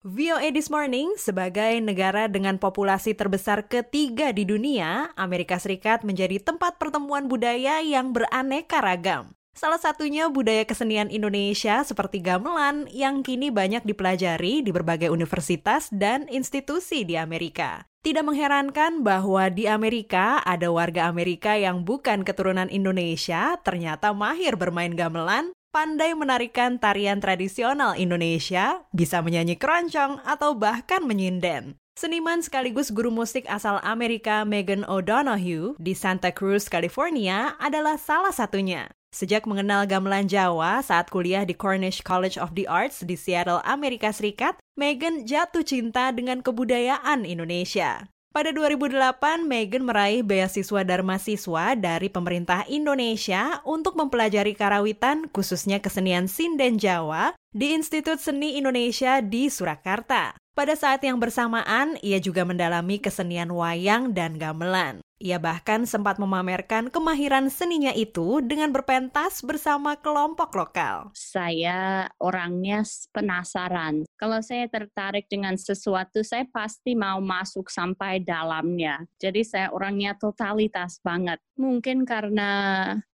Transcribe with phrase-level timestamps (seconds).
[0.00, 6.80] VOA This Morning, sebagai negara dengan populasi terbesar ketiga di dunia, Amerika Serikat menjadi tempat
[6.80, 9.36] pertemuan budaya yang beraneka ragam.
[9.52, 16.24] Salah satunya budaya kesenian Indonesia seperti gamelan yang kini banyak dipelajari di berbagai universitas dan
[16.32, 17.84] institusi di Amerika.
[18.00, 24.96] Tidak mengherankan bahwa di Amerika ada warga Amerika yang bukan keturunan Indonesia ternyata mahir bermain
[24.96, 31.78] gamelan pandai menarikan tarian tradisional Indonesia, bisa menyanyi keroncong, atau bahkan menyinden.
[31.94, 38.90] Seniman sekaligus guru musik asal Amerika Megan O'Donoghue di Santa Cruz, California adalah salah satunya.
[39.10, 44.14] Sejak mengenal gamelan Jawa saat kuliah di Cornish College of the Arts di Seattle, Amerika
[44.14, 48.06] Serikat, Megan jatuh cinta dengan kebudayaan Indonesia.
[48.30, 56.30] Pada 2008, Megan meraih beasiswa Dharma Siswa dari pemerintah Indonesia untuk mempelajari karawitan khususnya kesenian
[56.30, 60.38] sinden Jawa di Institut Seni Indonesia di Surakarta.
[60.54, 65.02] Pada saat yang bersamaan, ia juga mendalami kesenian wayang dan gamelan.
[65.20, 71.12] Ia bahkan sempat memamerkan kemahiran seninya itu dengan berpentas bersama kelompok lokal.
[71.12, 72.80] Saya orangnya
[73.12, 74.08] penasaran.
[74.16, 79.04] Kalau saya tertarik dengan sesuatu, saya pasti mau masuk sampai dalamnya.
[79.20, 81.36] Jadi saya orangnya totalitas banget.
[81.60, 82.50] Mungkin karena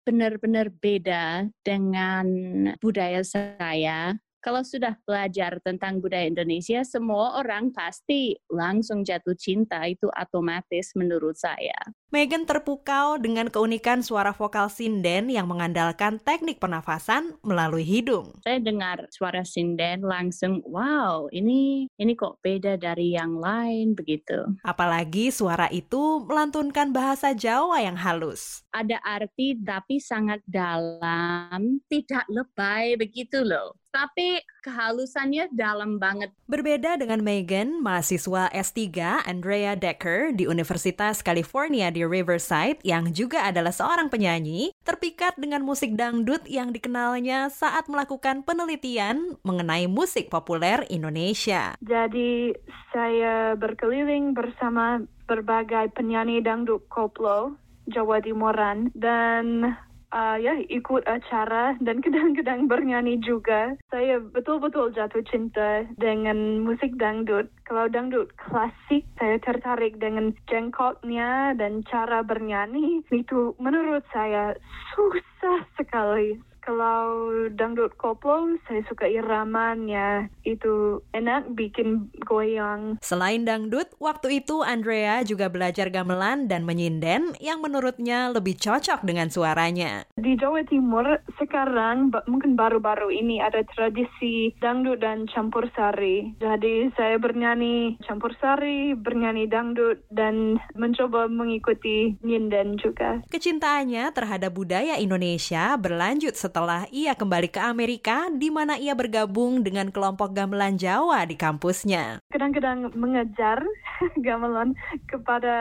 [0.05, 2.29] benar-benar beda dengan
[2.77, 4.13] budaya saya,
[4.45, 11.33] kalau sudah belajar tentang budaya Indonesia, semua orang pasti langsung jatuh cinta itu otomatis menurut
[11.33, 11.73] saya.
[12.13, 18.37] Megan terpukau dengan keunikan suara vokal sinden yang mengandalkan teknik pernafasan melalui hidung.
[18.45, 24.45] Saya dengar suara sinden langsung, wow, ini ini kok beda dari yang lain begitu.
[24.61, 28.61] Apalagi suara itu melantunkan bahasa Jawa yang halus.
[28.69, 36.35] Ada arti tapi sangat dalam, tidak lebay begitu loh tapi kehalusannya dalam banget.
[36.51, 38.91] Berbeda dengan Megan, mahasiswa S3
[39.23, 45.95] Andrea Decker di Universitas California di Riverside yang juga adalah seorang penyanyi, terpikat dengan musik
[45.95, 51.79] dangdut yang dikenalnya saat melakukan penelitian mengenai musik populer Indonesia.
[51.79, 52.51] Jadi
[52.91, 57.55] saya berkeliling bersama berbagai penyanyi dangdut koplo
[57.85, 59.77] Jawa Timuran dan
[60.15, 63.75] uh, ya ikut acara dan kadang-kadang bernyanyi juga.
[63.91, 67.51] Saya betul-betul jatuh cinta dengan musik dangdut.
[67.67, 73.03] Kalau dangdut klasik, saya tertarik dengan jengkoknya dan cara bernyanyi.
[73.11, 74.55] Itu menurut saya
[74.95, 80.27] susah sekali kalau dangdut koplo, saya suka iramanya.
[80.41, 82.97] Itu enak bikin goyang.
[83.05, 89.29] Selain dangdut, waktu itu Andrea juga belajar gamelan dan menyinden yang menurutnya lebih cocok dengan
[89.29, 90.09] suaranya.
[90.17, 91.21] Di Jawa Timur
[91.55, 96.35] sekarang mungkin baru-baru ini ada tradisi dangdut dan campur sari.
[96.43, 103.23] Jadi saya bernyanyi campur sari, bernyanyi dangdut dan mencoba mengikuti nyinden juga.
[103.31, 109.95] Kecintaannya terhadap budaya Indonesia berlanjut setelah ia kembali ke Amerika di mana ia bergabung dengan
[109.95, 112.19] kelompok gamelan Jawa di kampusnya.
[112.35, 113.63] Kadang-kadang mengejar
[114.27, 114.75] gamelan
[115.07, 115.55] kepada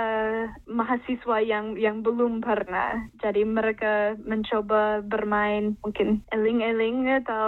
[0.66, 3.06] mahasiswa yang yang belum pernah.
[3.22, 7.46] Jadi mereka mencoba bermain mungkin eling-eling atau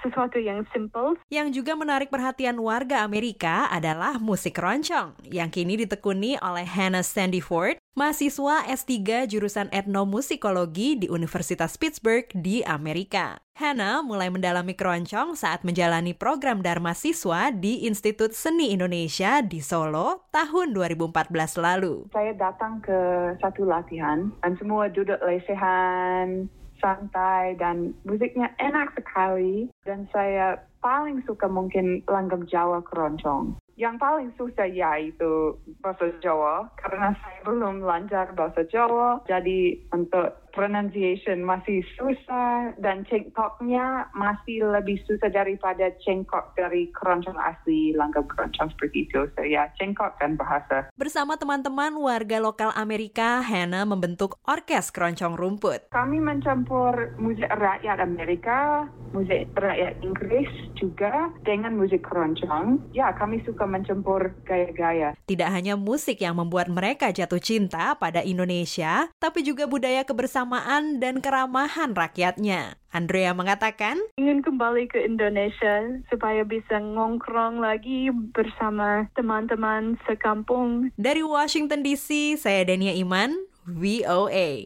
[0.00, 1.18] sesuatu yang simple.
[1.28, 7.82] Yang juga menarik perhatian warga Amerika adalah musik roncong yang kini ditekuni oleh Hannah Sandyford
[7.98, 13.38] mahasiswa S3 jurusan etnomusikologi di Universitas Pittsburgh di Amerika.
[13.54, 20.26] Hannah mulai mendalami keroncong saat menjalani program Dharma Siswa di Institut Seni Indonesia di Solo
[20.34, 21.30] tahun 2014
[21.62, 22.10] lalu.
[22.10, 22.98] Saya datang ke
[23.38, 26.50] satu latihan dan semua duduk lesehan,
[26.84, 33.56] santai dan musiknya enak sekali dan saya paling suka mungkin langgam Jawa keroncong.
[33.74, 39.24] Yang paling susah yaitu bahasa Jawa karena saya belum lancar bahasa Jawa.
[39.26, 47.90] Jadi untuk pronunciation masih susah dan cengkoknya masih lebih susah daripada cengkok dari keroncong asli,
[47.98, 49.26] langgam keroncong seperti itu.
[49.34, 50.86] So ya, cengkok dan bahasa.
[50.94, 55.90] Bersama teman-teman warga lokal Amerika, Hannah membentuk orkes keroncong rumput.
[55.90, 62.82] Kami mencampur musik rakyat Amerika, musik rakyat Inggris juga dengan musik keroncong.
[62.94, 65.14] Ya, kami suka mencampur gaya-gaya.
[65.26, 71.02] Tidak hanya musik yang membuat mereka jatuh cinta pada Indonesia, tapi juga budaya kebersamaan kebersamaan
[71.02, 72.78] dan keramahan rakyatnya.
[72.94, 80.94] Andrea mengatakan, ingin kembali ke Indonesia supaya bisa ngongkrong lagi bersama teman-teman sekampung.
[80.94, 83.34] Dari Washington DC, saya Dania Iman,
[83.66, 84.62] VOA.